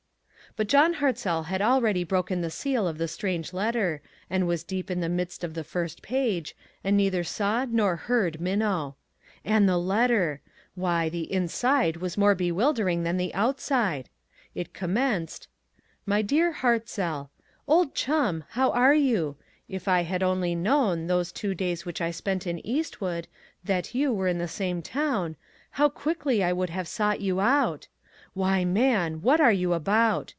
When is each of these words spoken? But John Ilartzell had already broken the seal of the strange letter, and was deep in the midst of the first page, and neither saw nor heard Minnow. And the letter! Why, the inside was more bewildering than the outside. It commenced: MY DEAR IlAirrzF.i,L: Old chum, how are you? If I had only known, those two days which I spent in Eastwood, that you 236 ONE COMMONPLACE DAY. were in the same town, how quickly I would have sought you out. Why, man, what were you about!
But 0.57 0.67
John 0.67 0.95
Ilartzell 0.95 1.45
had 1.45 1.61
already 1.61 2.03
broken 2.03 2.41
the 2.41 2.49
seal 2.49 2.85
of 2.85 2.97
the 2.97 3.07
strange 3.07 3.53
letter, 3.53 4.01
and 4.29 4.45
was 4.45 4.65
deep 4.65 4.91
in 4.91 4.99
the 4.99 5.07
midst 5.07 5.45
of 5.45 5.53
the 5.53 5.63
first 5.63 6.01
page, 6.01 6.57
and 6.83 6.97
neither 6.97 7.23
saw 7.23 7.63
nor 7.63 7.95
heard 7.95 8.41
Minnow. 8.41 8.97
And 9.45 9.69
the 9.69 9.77
letter! 9.77 10.41
Why, 10.75 11.07
the 11.07 11.31
inside 11.31 11.95
was 11.95 12.17
more 12.17 12.35
bewildering 12.35 13.03
than 13.03 13.15
the 13.15 13.33
outside. 13.33 14.09
It 14.53 14.73
commenced: 14.73 15.47
MY 16.05 16.21
DEAR 16.21 16.53
IlAirrzF.i,L: 16.55 17.31
Old 17.65 17.95
chum, 17.95 18.43
how 18.49 18.71
are 18.71 18.93
you? 18.93 19.37
If 19.69 19.87
I 19.87 20.03
had 20.03 20.21
only 20.21 20.53
known, 20.53 21.07
those 21.07 21.31
two 21.31 21.55
days 21.55 21.85
which 21.85 22.01
I 22.01 22.11
spent 22.11 22.45
in 22.45 22.59
Eastwood, 22.67 23.29
that 23.63 23.95
you 23.95 24.09
236 24.09 24.13
ONE 24.13 24.13
COMMONPLACE 24.17 24.57
DAY. 24.57 24.97
were 24.97 24.99
in 24.99 25.31
the 25.31 25.31
same 25.31 25.31
town, 25.31 25.35
how 25.77 25.87
quickly 25.87 26.43
I 26.43 26.51
would 26.51 26.71
have 26.71 26.89
sought 26.89 27.21
you 27.21 27.39
out. 27.39 27.87
Why, 28.33 28.65
man, 28.65 29.21
what 29.21 29.39
were 29.39 29.49
you 29.49 29.71
about! 29.71 30.27